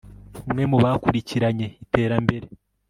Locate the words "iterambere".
1.83-2.45